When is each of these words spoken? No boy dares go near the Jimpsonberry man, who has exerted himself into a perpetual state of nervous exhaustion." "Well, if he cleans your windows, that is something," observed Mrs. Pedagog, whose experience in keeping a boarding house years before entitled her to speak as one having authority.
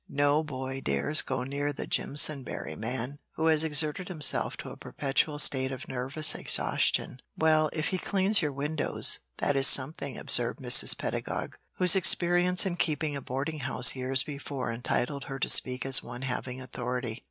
No 0.09 0.43
boy 0.43 0.81
dares 0.81 1.21
go 1.21 1.43
near 1.43 1.71
the 1.71 1.85
Jimpsonberry 1.85 2.75
man, 2.75 3.19
who 3.35 3.45
has 3.45 3.63
exerted 3.63 4.07
himself 4.07 4.55
into 4.55 4.71
a 4.71 4.75
perpetual 4.75 5.37
state 5.37 5.71
of 5.71 5.87
nervous 5.87 6.33
exhaustion." 6.33 7.19
"Well, 7.37 7.69
if 7.71 7.89
he 7.89 7.99
cleans 7.99 8.41
your 8.41 8.51
windows, 8.51 9.19
that 9.37 9.55
is 9.55 9.67
something," 9.67 10.17
observed 10.17 10.57
Mrs. 10.59 10.97
Pedagog, 10.97 11.55
whose 11.73 11.95
experience 11.95 12.65
in 12.65 12.77
keeping 12.77 13.15
a 13.15 13.21
boarding 13.21 13.59
house 13.59 13.95
years 13.95 14.23
before 14.23 14.71
entitled 14.71 15.25
her 15.25 15.37
to 15.37 15.47
speak 15.47 15.85
as 15.85 16.01
one 16.01 16.23
having 16.23 16.59
authority. 16.59 17.19